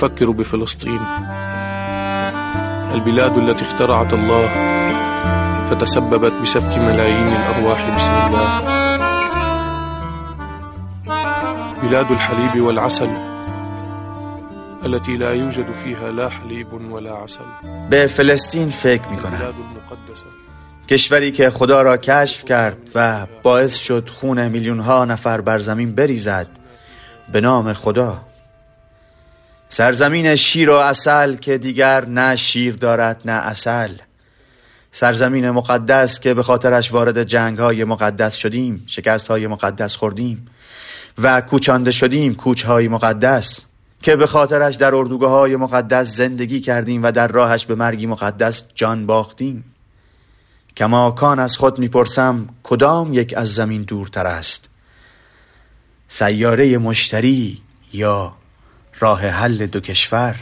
أفكر 0.00 0.30
بفلسطين. 0.30 1.00
البلاد 2.94 3.38
التي 3.38 3.62
اخترعت 3.62 4.12
الله 4.12 4.48
فتسببت 5.70 6.32
بسفك 6.42 6.78
ملايين 6.78 7.28
الأرواح 7.28 7.96
بسم 7.96 8.12
الله. 8.12 8.60
بلاد 11.82 12.10
الحليب 12.10 12.62
والعسل 12.64 13.10
التي 14.84 15.16
لا 15.16 15.32
يوجد 15.34 15.72
فيها 15.84 16.10
لا 16.10 16.28
حليب 16.28 16.72
ولا 16.72 17.12
عسل. 17.12 17.44
به 17.90 18.06
فلسطین 18.06 18.70
فکر 18.70 19.08
می 19.10 19.16
کنم 19.16 19.54
کشوری 20.88 21.30
که 21.30 21.50
خدا 21.50 21.82
را 21.82 21.96
کشف 21.96 22.44
کرد 22.44 22.78
و 22.94 23.26
باعث 23.42 23.76
شد 23.76 24.08
خون 24.08 24.48
میلیون 24.48 24.80
ها 24.80 25.04
نفر 25.04 25.40
بر 25.40 25.58
زمین 25.58 25.94
بریزد 25.94 26.48
به 27.32 27.40
نام 27.40 27.72
خدا. 27.72 28.29
سرزمین 29.72 30.34
شیر 30.36 30.70
و 30.70 30.74
اصل 30.74 31.34
که 31.34 31.58
دیگر 31.58 32.04
نه 32.04 32.36
شیر 32.36 32.76
دارد 32.76 33.22
نه 33.24 33.32
اصل 33.32 33.90
سرزمین 34.92 35.50
مقدس 35.50 36.20
که 36.20 36.34
به 36.34 36.42
خاطرش 36.42 36.92
وارد 36.92 37.22
جنگ 37.22 37.58
های 37.58 37.84
مقدس 37.84 38.34
شدیم 38.34 38.82
شکست 38.86 39.28
های 39.28 39.46
مقدس 39.46 39.96
خوردیم 39.96 40.48
و 41.18 41.40
کوچانده 41.40 41.90
شدیم 41.90 42.34
کوچ 42.34 42.62
های 42.62 42.88
مقدس 42.88 43.66
که 44.02 44.16
به 44.16 44.26
خاطرش 44.26 44.74
در 44.74 44.94
اردوگاه 44.94 45.30
های 45.30 45.56
مقدس 45.56 46.16
زندگی 46.16 46.60
کردیم 46.60 47.02
و 47.02 47.12
در 47.12 47.28
راهش 47.28 47.66
به 47.66 47.74
مرگی 47.74 48.06
مقدس 48.06 48.62
جان 48.74 49.06
باختیم. 49.06 49.64
کماکان 50.76 51.38
از 51.38 51.56
خود 51.56 51.78
می‌پرسم 51.78 52.46
کدام 52.62 53.14
یک 53.14 53.34
از 53.36 53.54
زمین 53.54 53.82
دورتر 53.82 54.26
است؟ 54.26 54.68
سیاره 56.08 56.78
مشتری 56.78 57.62
یا 57.92 58.39
راه 59.00 59.20
حل 59.20 59.66
دو 59.66 59.80
کشور 59.80 60.36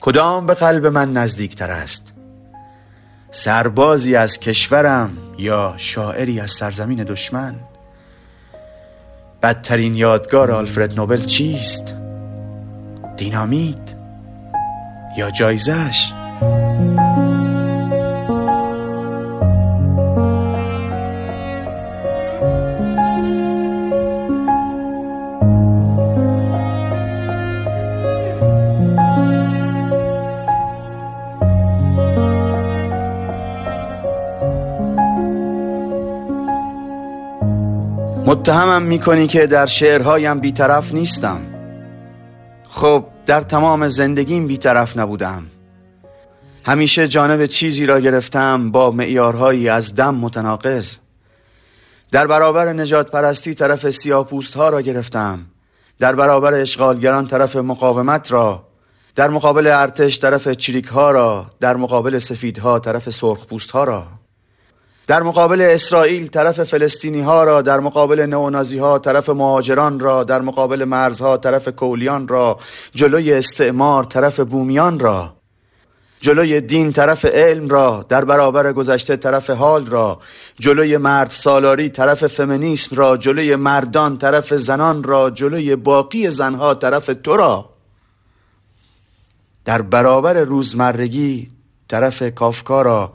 کدام 0.00 0.46
به 0.46 0.54
قلب 0.54 0.86
من 0.86 1.12
نزدیکتر 1.12 1.70
است 1.70 2.12
سربازی 3.30 4.16
از 4.16 4.40
کشورم 4.40 5.16
یا 5.38 5.74
شاعری 5.76 6.40
از 6.40 6.50
سرزمین 6.50 7.04
دشمن 7.04 7.54
بدترین 9.42 9.94
یادگار 9.94 10.50
آلفرد 10.50 10.94
نوبل 10.94 11.20
چیست؟ 11.20 11.94
دینامیت 13.16 13.94
یا 15.16 15.30
جایزش؟ 15.30 16.12
متهمم 38.26 38.82
می‌کنی 38.82 39.26
که 39.26 39.46
در 39.46 39.66
شعرهایم 39.66 40.40
بیطرف 40.40 40.94
نیستم. 40.94 41.40
خب 42.68 43.04
در 43.26 43.40
تمام 43.40 43.88
زندگیم 43.88 44.46
بیطرف 44.46 44.96
نبودم. 44.96 45.46
همیشه 46.64 47.08
جانب 47.08 47.46
چیزی 47.46 47.86
را 47.86 48.00
گرفتم 48.00 48.70
با 48.70 48.90
معیارهایی 48.90 49.68
از 49.68 49.94
دم 49.94 50.14
متناقض. 50.14 50.98
در 52.10 52.26
برابر 52.26 52.72
نجات 52.72 53.10
پرستی 53.10 53.54
طرف 53.54 53.90
سیاپوست 53.90 54.54
ها 54.54 54.68
را 54.68 54.80
گرفتم. 54.80 55.38
در 55.98 56.14
برابر 56.14 56.54
اشغالگران 56.54 57.26
طرف 57.26 57.56
مقاومت 57.56 58.32
را. 58.32 58.66
در 59.14 59.30
مقابل 59.30 59.66
ارتش 59.66 60.18
طرف 60.18 60.48
چریک 60.48 60.86
ها 60.86 61.10
را. 61.10 61.46
در 61.60 61.76
مقابل 61.76 62.18
سفیدها 62.18 62.78
طرف 62.78 63.10
سرخپوست 63.10 63.70
ها 63.70 63.84
را. 63.84 64.06
در 65.06 65.22
مقابل 65.22 65.60
اسرائیل 65.60 66.26
طرف 66.26 66.62
فلسطینی 66.62 67.20
ها 67.20 67.44
را 67.44 67.62
در 67.62 67.80
مقابل 67.80 68.20
نئونازی 68.20 68.78
ها 68.78 68.98
طرف 68.98 69.28
مهاجران 69.28 70.00
را 70.00 70.24
در 70.24 70.40
مقابل 70.40 70.84
مرزها 70.84 71.36
طرف 71.36 71.68
کولیان 71.68 72.28
را 72.28 72.58
جلوی 72.94 73.32
استعمار 73.32 74.04
طرف 74.04 74.40
بومیان 74.40 74.98
را 74.98 75.36
جلوی 76.20 76.60
دین 76.60 76.92
طرف 76.92 77.24
علم 77.24 77.68
را 77.68 78.06
در 78.08 78.24
برابر 78.24 78.72
گذشته 78.72 79.16
طرف 79.16 79.50
حال 79.50 79.86
را 79.86 80.20
جلوی 80.58 80.96
مرد 80.96 81.30
سالاری 81.30 81.88
طرف 81.88 82.26
فمینیسم 82.26 82.96
را 82.96 83.16
جلوی 83.16 83.56
مردان 83.56 84.18
طرف 84.18 84.54
زنان 84.54 85.02
را 85.02 85.30
جلوی 85.30 85.76
باقی 85.76 86.30
زنها 86.30 86.74
طرف 86.74 87.10
تو 87.22 87.36
را. 87.36 87.70
در 89.64 89.82
برابر 89.82 90.34
روزمرگی 90.34 91.50
طرف 91.88 92.22
کافکا 92.34 92.82
را 92.82 93.12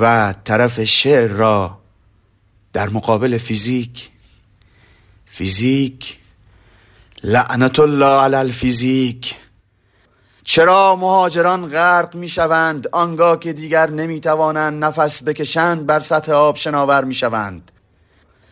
و 0.00 0.34
طرف 0.44 0.84
شعر 0.84 1.28
را 1.30 1.78
در 2.72 2.88
مقابل 2.88 3.38
فیزیک 3.38 4.10
فیزیک 5.26 6.18
لعنت 7.24 7.80
الله 7.80 8.20
علی 8.22 8.36
الفیزیک. 8.36 9.34
چرا 10.44 10.96
مهاجران 10.96 11.68
غرق 11.68 12.14
می 12.14 12.28
شوند 12.28 12.88
آنگاه 12.92 13.38
که 13.38 13.52
دیگر 13.52 13.90
نمی 13.90 14.20
توانند 14.20 14.84
نفس 14.84 15.22
بکشند 15.22 15.86
بر 15.86 16.00
سطح 16.00 16.32
آب 16.32 16.56
شناور 16.56 17.04
می 17.04 17.14
شوند 17.14 17.70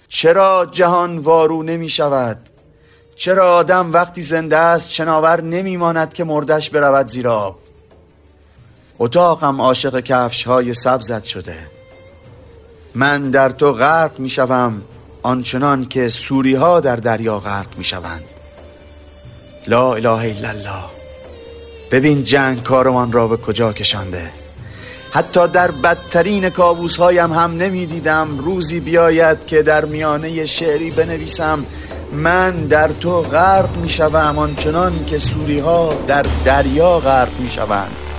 چرا 0.08 0.66
جهان 0.72 1.18
وارو 1.18 1.62
نمی 1.62 1.88
شود 1.88 2.48
چرا 3.16 3.56
آدم 3.56 3.92
وقتی 3.92 4.22
زنده 4.22 4.56
است 4.56 4.90
شناور 4.90 5.40
نمی 5.40 5.76
ماند 5.76 6.12
که 6.12 6.24
مردش 6.24 6.70
برود 6.70 7.06
زیر 7.06 7.28
آب؟ 7.28 7.58
اتاقم 9.02 9.60
عاشق 9.60 10.00
کفش 10.00 10.46
های 10.46 10.74
سبزت 10.74 11.24
شده. 11.24 11.56
من 12.94 13.30
در 13.30 13.50
تو 13.50 13.72
غرق 13.72 14.18
می 14.18 14.28
شوم 14.28 14.82
آنچنان 15.22 15.88
که 15.88 16.08
سوری 16.08 16.54
ها 16.54 16.80
در 16.80 16.96
دریا 16.96 17.38
غرق 17.38 17.66
می 17.76 17.84
شوند 17.84 18.24
لا 19.66 19.94
اله 19.94 20.08
الا 20.08 20.48
الله. 20.48 20.84
ببین 21.92 22.24
جنگ 22.24 22.62
کارمان 22.62 23.12
را 23.12 23.28
به 23.28 23.36
کجا 23.36 23.72
کشانده. 23.72 24.30
حتی 25.12 25.48
در 25.48 25.70
بدترین 25.70 26.50
کابوس 26.50 26.96
هایم 26.96 27.32
هم 27.32 27.56
نمی 27.56 27.86
دیدم 27.86 28.38
روزی 28.38 28.80
بیاید 28.80 29.46
که 29.46 29.62
در 29.62 29.84
میانه 29.84 30.46
شعری 30.46 30.90
بنویسم 30.90 31.66
من 32.12 32.50
در 32.50 32.88
تو 32.88 33.22
غرق 33.22 33.76
می 33.76 33.88
شوم 33.88 34.38
آنچنان 34.38 35.04
که 35.04 35.18
سوری 35.18 35.58
ها 35.58 35.94
در 36.06 36.24
دریا 36.44 36.98
غرق 36.98 37.40
می 37.40 37.50
شوند 37.50 38.09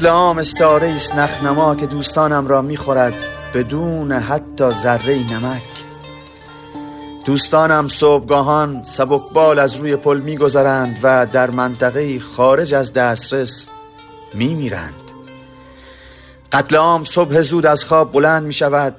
قتل 0.00 0.08
عام 0.08 0.38
استعاره 0.38 0.88
است 0.88 1.14
نخنما 1.14 1.74
که 1.74 1.86
دوستانم 1.86 2.46
را 2.48 2.62
می‌خورد 2.62 3.14
بدون 3.54 4.12
حتی 4.12 4.70
ذره 4.70 5.32
نمک. 5.32 5.62
دوستانم 7.24 7.88
صبحگاهان 7.88 8.82
سبکبال 8.82 9.58
از 9.58 9.74
روی 9.74 9.96
پل 9.96 10.20
میگذرند 10.20 10.98
و 11.02 11.26
در 11.32 11.50
منطقه 11.50 12.20
خارج 12.20 12.74
از 12.74 12.92
دسترس 12.92 13.68
میمیرند. 14.34 15.12
قتل 16.52 16.76
عام 16.76 17.04
صبح 17.04 17.40
زود 17.40 17.66
از 17.66 17.84
خواب 17.84 18.12
بلند 18.12 18.42
می 18.42 18.52
شود 18.52 18.94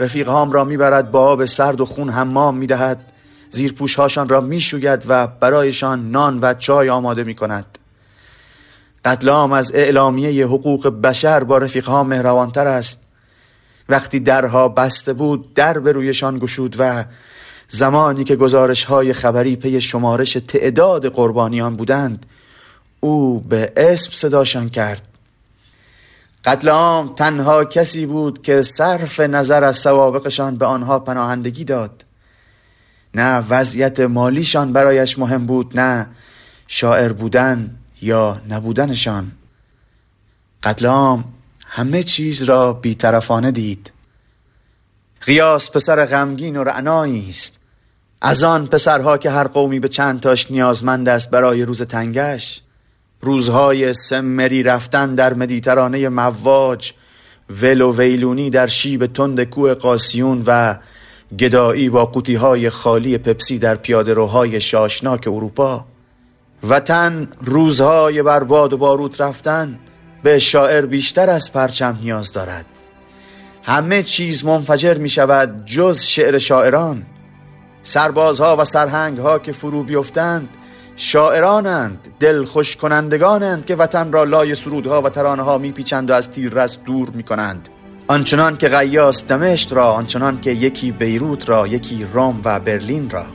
رفیقهام 0.00 0.52
را 0.52 0.64
می‌برد 0.64 1.10
با 1.10 1.20
آب 1.20 1.44
سرد 1.44 1.80
و 1.80 1.84
خون 1.84 2.10
حمام 2.10 2.56
می‌دهد 2.56 3.12
زیر 3.50 3.74
هاشان 3.98 4.28
را 4.28 4.40
می‌شوید 4.40 5.04
و 5.08 5.26
برایشان 5.26 6.10
نان 6.10 6.38
و 6.42 6.54
چای 6.54 6.90
آماده 6.90 7.24
می 7.24 7.34
کند 7.34 7.78
قتل 9.04 9.28
عام 9.28 9.52
از 9.52 9.72
اعلامیه 9.74 10.46
حقوق 10.46 10.88
بشر 10.88 11.44
با 11.44 11.58
رفیقها 11.58 12.04
مهربانتر 12.04 12.66
است 12.66 13.00
وقتی 13.88 14.20
درها 14.20 14.68
بسته 14.68 15.12
بود 15.12 15.54
در 15.54 15.78
به 15.78 15.92
رویشان 15.92 16.38
گشود 16.38 16.76
و 16.78 17.04
زمانی 17.68 18.24
که 18.24 18.36
گزارش 18.36 18.84
های 18.84 19.12
خبری 19.12 19.56
پی 19.56 19.80
شمارش 19.80 20.32
تعداد 20.32 21.06
قربانیان 21.06 21.76
بودند 21.76 22.26
او 23.00 23.40
به 23.40 23.72
اسم 23.76 24.12
صداشان 24.12 24.68
کرد 24.68 25.08
قتل 26.44 26.68
عام 26.68 27.14
تنها 27.14 27.64
کسی 27.64 28.06
بود 28.06 28.42
که 28.42 28.62
صرف 28.62 29.20
نظر 29.20 29.64
از 29.64 29.76
سوابقشان 29.76 30.56
به 30.56 30.66
آنها 30.66 30.98
پناهندگی 30.98 31.64
داد 31.64 32.04
نه 33.14 33.44
وضعیت 33.50 34.00
مالیشان 34.00 34.72
برایش 34.72 35.18
مهم 35.18 35.46
بود 35.46 35.80
نه 35.80 36.06
شاعر 36.66 37.12
بودن 37.12 37.79
یا 38.02 38.40
نبودنشان. 38.48 39.32
قتل 40.62 40.86
عام 40.86 41.24
همه 41.66 42.02
چیز 42.02 42.42
را 42.42 42.72
بیطرفانه 42.72 43.50
دید. 43.50 43.92
قیاس 45.20 45.70
پسر 45.70 46.06
غمگین 46.06 46.56
و 46.56 46.64
رعنایی 46.64 47.26
است. 47.28 47.60
از 48.22 48.42
آن 48.42 48.66
پسرها 48.66 49.18
که 49.18 49.30
هر 49.30 49.46
قومی 49.46 49.80
به 49.80 49.88
چند 49.88 50.20
تاش 50.20 50.50
نیازمند 50.50 51.08
است 51.08 51.30
برای 51.30 51.62
روز 51.62 51.82
تنگش 51.82 52.62
روزهای 53.20 53.94
سمری 53.94 54.62
رفتن 54.62 55.14
در 55.14 55.34
مدیترانه 55.34 56.08
مواج 56.08 56.92
ول 57.50 57.80
و 57.80 57.96
ویلونی 57.96 58.50
در 58.50 58.66
شیب 58.66 59.06
تند 59.06 59.44
کوه 59.44 59.74
قاسیون 59.74 60.42
و 60.46 60.78
گدایی 61.38 61.88
با 61.88 62.06
قوطی 62.06 62.34
های 62.34 62.70
خالی 62.70 63.18
پپسی 63.18 63.58
در 63.58 63.74
پیاده 63.74 64.14
روهای 64.14 64.60
شاشناک 64.60 65.26
اروپا. 65.26 65.86
وطن 66.68 67.28
روزهای 67.40 68.22
برباد 68.22 68.72
و 68.72 68.76
باروت 68.76 69.20
رفتن 69.20 69.78
به 70.22 70.38
شاعر 70.38 70.86
بیشتر 70.86 71.30
از 71.30 71.52
پرچم 71.52 71.98
نیاز 72.02 72.32
دارد. 72.32 72.66
همه 73.62 74.02
چیز 74.02 74.44
منفجر 74.44 74.94
می 74.94 75.08
شود 75.08 75.64
جز 75.66 76.00
شعر 76.02 76.38
شاعران. 76.38 77.06
سربازها 77.82 78.56
و 78.56 78.64
سرهنگها 78.64 79.38
که 79.38 79.52
فرو 79.52 79.82
بیفتند 79.82 80.48
شاعرانند 80.96 82.08
دل 82.20 82.44
خوش 82.44 82.76
کنندگانند 82.76 83.66
که 83.66 83.76
وطن 83.76 84.12
را 84.12 84.24
لای 84.24 84.54
سرودها 84.54 85.02
و 85.02 85.08
ترانه 85.08 85.42
ها 85.42 85.58
میپیچند 85.58 86.10
و 86.10 86.12
از 86.12 86.30
تیررس 86.30 86.78
دور 86.78 87.10
می‌کنند 87.10 87.68
آنچنان 88.08 88.56
که 88.56 88.68
غیاس 88.68 89.26
دمشق 89.26 89.72
را 89.72 89.92
آنچنان 89.92 90.40
که 90.40 90.50
یکی 90.50 90.92
بیروت 90.92 91.48
را 91.48 91.66
یکی 91.66 92.06
روم 92.12 92.40
و 92.44 92.60
برلین 92.60 93.10
را. 93.10 93.26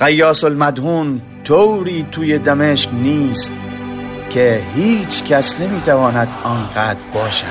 غیاس 0.00 0.44
المدهون 0.44 1.22
طوری 1.44 2.06
توی 2.12 2.38
دمشق 2.38 2.92
نیست 2.94 3.52
که 4.30 4.60
هیچ 4.74 5.24
کس 5.24 5.60
نمی‌تواند 5.60 6.28
آنقدر 6.44 7.00
باشد. 7.14 7.46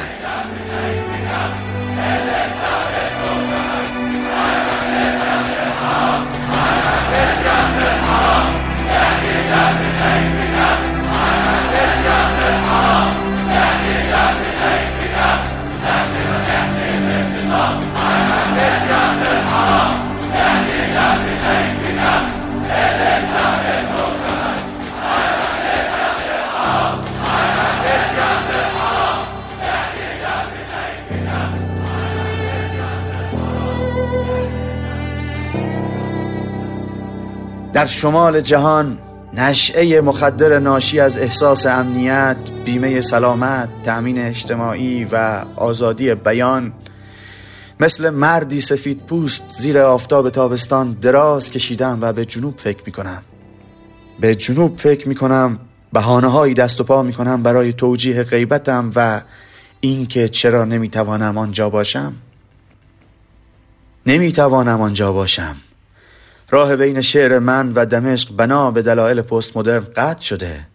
در 37.76 37.86
شمال 37.86 38.42
جهان 38.42 39.00
نشعه 39.34 40.02
مخدر 40.02 40.60
ناشی 40.60 41.00
از 41.00 41.18
احساس 41.18 41.66
امنیت، 41.66 42.38
بیمه 42.66 43.02
سلامت، 43.02 43.70
تأمین 43.84 44.20
اجتماعی 44.20 45.08
و 45.12 45.46
آزادی 45.56 46.16
بیان. 46.16 46.74
مثل 47.80 48.10
مردی 48.10 48.62
سفید 48.62 49.06
پوست 49.06 49.44
زیر 49.52 49.80
آفتاب 49.80 50.30
تابستان 50.30 50.92
دراز 50.92 51.52
کشیدم 51.52 51.98
و 52.02 52.14
به 52.14 52.26
جنوب 52.26 52.58
فکر 52.58 52.84
می 52.86 52.92
کنم 52.92 53.24
به 54.20 54.36
جنوب 54.36 54.78
فکر 54.78 55.08
می 55.08 55.16
کنم 55.16 55.60
هایی 56.04 56.54
دست 56.54 56.82
و 56.82 56.84
پا 56.84 57.04
می 57.04 57.14
کنم 57.14 57.44
برای 57.44 57.74
توجیه 57.74 58.24
غیبتم 58.24 58.92
و 58.96 59.22
اینکه 59.82 60.28
چرا 60.28 60.66
نمی 60.66 60.90
توانم 60.90 61.38
آنجا 61.38 61.70
باشم. 61.70 62.14
نمی 64.06 64.32
توانم 64.32 64.82
آنجا 64.82 65.12
باشم. 65.12 65.56
راه 66.50 66.76
بین 66.76 67.02
شعر 67.02 67.40
من 67.40 67.74
و 67.74 67.86
دمشق 67.86 68.36
بنا 68.36 68.72
به 68.72 68.82
دلایل 68.82 69.22
پست 69.22 69.58
مدرن 69.58 69.88
قطع 69.96 70.22
شده. 70.22 70.68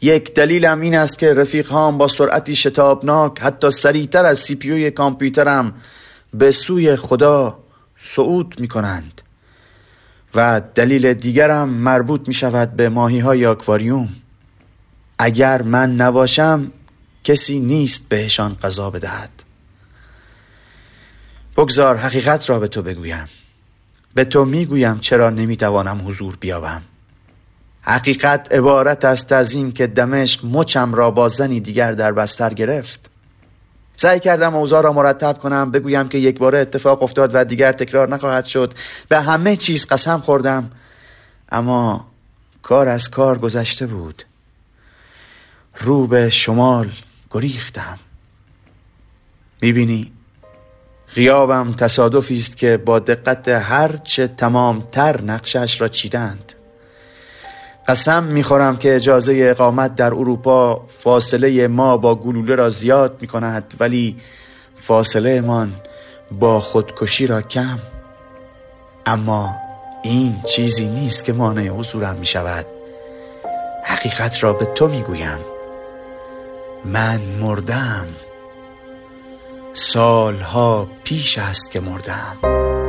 یک 0.00 0.34
دلیلم 0.34 0.80
این 0.80 0.94
است 0.94 1.18
که 1.18 1.34
رفیق 1.34 1.68
هام 1.68 1.98
با 1.98 2.08
سرعتی 2.08 2.56
شتابناک 2.56 3.40
حتی 3.40 3.70
سریعتر 3.70 4.24
از 4.24 4.38
سی 4.38 4.54
پیوی 4.54 4.90
کامپیوترم 4.90 5.72
به 6.34 6.50
سوی 6.50 6.96
خدا 6.96 7.58
صعود 8.04 8.60
می 8.60 8.68
کنند 8.68 9.22
و 10.34 10.62
دلیل 10.74 11.14
دیگرم 11.14 11.68
مربوط 11.68 12.28
می 12.28 12.34
شود 12.34 12.76
به 12.76 12.88
ماهی 12.88 13.18
های 13.18 13.46
آکواریوم. 13.46 14.08
اگر 15.18 15.62
من 15.62 15.96
نباشم 15.96 16.72
کسی 17.24 17.60
نیست 17.60 18.08
بهشان 18.08 18.56
غذا 18.62 18.90
بدهد. 18.90 19.30
بگذار 21.56 21.96
حقیقت 21.96 22.50
را 22.50 22.60
به 22.60 22.68
تو 22.68 22.82
بگویم. 22.82 23.28
به 24.14 24.24
تو 24.24 24.44
می‌گویم 24.44 24.98
چرا 24.98 25.30
نمی‌توانم 25.30 26.08
حضور 26.08 26.36
بیابم. 26.36 26.82
حقیقت 27.82 28.52
عبارت 28.52 29.04
است 29.04 29.32
از 29.32 29.52
این 29.52 29.72
که 29.72 29.86
دمشق 29.86 30.44
مچم 30.44 30.94
را 30.94 31.10
با 31.10 31.28
زنی 31.28 31.60
دیگر 31.60 31.92
در 31.92 32.12
بستر 32.12 32.54
گرفت. 32.54 33.10
سعی 33.96 34.20
کردم 34.20 34.54
اوضاع 34.54 34.82
را 34.82 34.92
مرتب 34.92 35.38
کنم 35.38 35.70
بگویم 35.70 36.08
که 36.08 36.18
یک 36.18 36.38
بار 36.38 36.56
اتفاق 36.56 37.02
افتاد 37.02 37.30
و 37.34 37.44
دیگر 37.44 37.72
تکرار 37.72 38.08
نخواهد 38.08 38.44
شد. 38.44 38.74
به 39.08 39.20
همه 39.20 39.56
چیز 39.56 39.86
قسم 39.86 40.20
خوردم 40.20 40.70
اما 41.48 42.10
کار 42.62 42.88
از 42.88 43.10
کار 43.10 43.38
گذشته 43.38 43.86
بود. 43.86 44.22
رو 45.80 46.06
به 46.06 46.30
شمال 46.30 46.90
گریختم. 47.30 47.98
می‌بینی؟ 49.62 50.12
غیابم 51.14 51.72
تصادفی 51.72 52.36
است 52.36 52.56
که 52.56 52.76
با 52.76 52.98
دقت 52.98 53.48
هرچه 53.48 54.26
تر 54.92 55.20
نقشش 55.22 55.80
را 55.80 55.88
چیدند. 55.88 56.52
قسم 57.88 58.24
می‌خورم 58.24 58.76
که 58.76 58.96
اجازه 58.96 59.38
اقامت 59.42 59.94
در 59.94 60.06
اروپا 60.06 60.84
فاصله 60.88 61.68
ما 61.68 61.96
با 61.96 62.14
گلوله 62.14 62.54
را 62.54 62.70
زیاد 62.70 63.18
می‌کند 63.20 63.74
ولی 63.80 64.16
فاصله 64.80 65.40
من 65.40 65.72
با 66.30 66.60
خودکشی 66.60 67.26
را 67.26 67.42
کم. 67.42 67.78
اما 69.06 69.56
این 70.02 70.42
چیزی 70.42 70.88
نیست 70.88 71.24
که 71.24 71.32
مانع 71.32 71.68
حضورم 71.68 72.16
می 72.16 72.26
شود 72.26 72.66
حقیقت 73.84 74.42
را 74.44 74.52
به 74.52 74.64
تو 74.64 74.88
می 74.88 75.02
گویم 75.02 75.38
من 76.84 77.20
مردم. 77.40 78.06
سالها 79.72 80.88
پیش 81.04 81.38
است 81.38 81.72
که 81.72 81.80
مردم. 81.80 82.81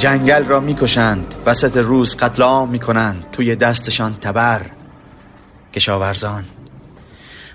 جنگل 0.00 0.44
را 0.44 0.60
می‌کشند 0.60 1.34
وسط 1.46 1.76
روز 1.76 2.16
قتل 2.16 2.42
عام 2.42 2.68
می‌کنند 2.68 3.30
توی 3.32 3.56
دستشان 3.56 4.14
تبر. 4.14 4.66
کشاورزان 5.74 6.44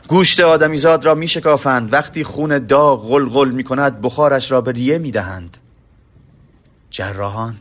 گوشت 0.08 0.40
آدمیزاد 0.40 1.06
را 1.06 1.16
میشکافند 1.16 1.94
وقتی 1.94 2.24
خون 2.24 2.58
داغ 2.58 3.10
غلغل 3.10 3.52
می‌کند 3.52 4.02
بخارش 4.02 4.52
را 4.52 4.62
به 4.62 4.72
ریه 4.72 4.98
می‌دهند. 4.98 5.58
جراحان 6.90 7.56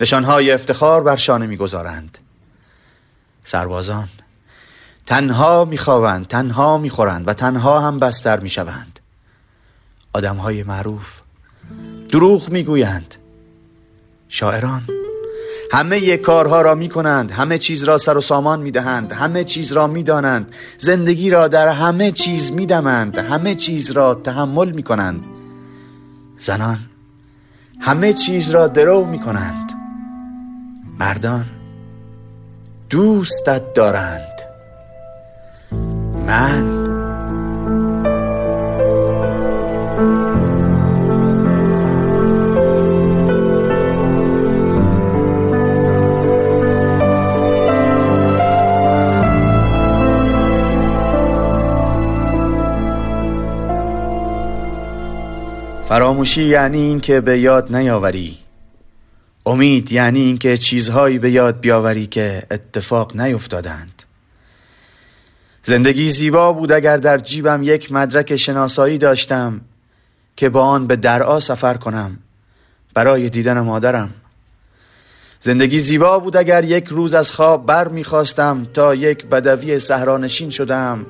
نشانهای 0.00 0.52
افتخار 0.52 1.02
بر 1.02 1.16
شانه 1.16 1.46
می‌گذارند. 1.46 2.18
سربازان 3.44 4.08
تنها 5.06 5.64
میخوابند 5.64 6.26
تنها 6.26 6.78
می‌خورند 6.78 7.28
و 7.28 7.32
تنها 7.32 7.80
هم 7.80 7.98
بستر 7.98 8.40
می‌شوند. 8.40 9.00
آدمهای 10.12 10.62
معروف 10.62 11.20
دروغ 12.08 12.50
می‌گویند. 12.50 13.14
شاعران. 14.30 14.82
همه 15.72 16.16
کارها 16.16 16.62
را 16.62 16.74
می 16.74 16.88
کنند 16.88 17.30
همه 17.30 17.58
چیز 17.58 17.84
را 17.84 17.98
سر 17.98 18.16
و 18.16 18.20
سامان 18.20 18.60
می 18.60 18.70
دهند 18.70 19.12
همه 19.12 19.44
چیز 19.44 19.72
را 19.72 19.86
می 19.86 20.02
دانند 20.02 20.54
زندگی 20.78 21.30
را 21.30 21.48
در 21.48 21.68
همه 21.68 22.10
چیز 22.10 22.52
می 22.52 22.66
دمند 22.66 23.18
همه 23.18 23.54
چیز 23.54 23.90
را 23.90 24.14
تحمل 24.14 24.70
می 24.70 24.82
کنند 24.82 25.24
زنان 26.36 26.78
همه 27.80 28.12
چیز 28.12 28.50
را 28.50 28.68
درو 28.68 29.04
می 29.04 29.18
کنند 29.18 29.72
مردان 30.98 31.46
دوستت 32.90 33.74
دارند. 33.74 34.40
من 36.26 36.79
فراموشی 56.20 56.44
یعنی 56.44 56.78
اینکه 56.78 57.20
به 57.20 57.38
یاد 57.38 57.76
نیاوری. 57.76 58.38
امید 59.46 59.92
یعنی 59.92 60.20
اینکه 60.20 60.56
چیزهایی 60.56 61.18
به 61.18 61.30
یاد 61.30 61.60
بیاوری 61.60 62.06
که 62.06 62.42
اتفاق 62.50 63.16
نیفتادند. 63.16 64.02
زندگی 65.62 66.08
زیبا 66.08 66.52
بود 66.52 66.72
اگر 66.72 66.96
در 66.96 67.18
جیبم 67.18 67.62
یک 67.62 67.92
مدرک 67.92 68.36
شناسایی 68.36 68.98
داشتم 68.98 69.60
که 70.36 70.48
با 70.48 70.62
آن 70.62 70.86
به 70.86 70.96
درعا 70.96 71.40
سفر 71.40 71.74
کنم 71.74 72.18
برای 72.94 73.28
دیدن 73.28 73.60
مادرم. 73.60 74.10
زندگی 75.40 75.78
زیبا 75.78 76.18
بود 76.18 76.36
اگر 76.36 76.64
یک 76.64 76.86
روز 76.86 77.14
از 77.14 77.32
خواب 77.32 77.66
بر 77.66 77.88
می‌خواستم 77.88 78.66
تا 78.74 78.94
یک 78.94 79.26
بدوی 79.26 79.78
صحرانشین 79.78 80.50
شدم 80.50 81.06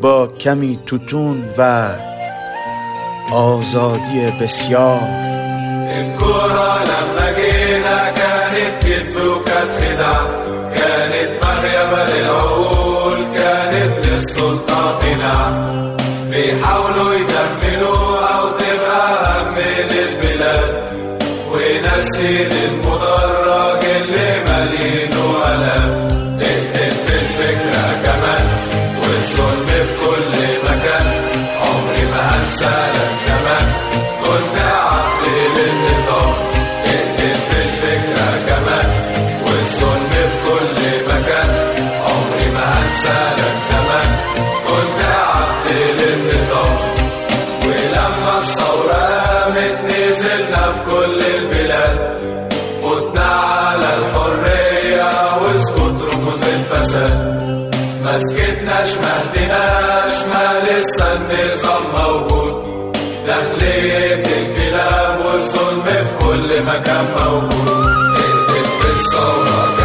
با 0.00 0.26
کمی 0.26 0.78
توتون 0.86 1.48
و 1.58 1.90
آزادی 3.32 4.32
بسیار. 4.40 5.00
الكرة 6.00 6.84
لما 6.84 7.32
جينا 7.36 8.10
كانت 8.10 8.82
كذب 8.82 9.16
وكانت 9.16 9.70
خدع 9.80 10.18
كانت 10.76 11.44
مغيبة 11.44 12.04
للعقول 12.04 13.18
كانت 13.34 14.06
للسلطة 14.06 14.90
بيحاولوا 16.30 17.10
ما 58.30 58.36
سكتناش 58.36 58.94
ما 58.94 59.22
هديناش 59.22 60.12
النظام 61.00 61.82
موجود 61.96 62.92
داخلية 63.26 64.14
الكلاب 64.14 65.20
والظلم 65.24 65.82
في 65.84 66.26
كل 66.26 66.62
مكان 66.62 67.04
موجود 67.18 68.16
في 68.82 69.79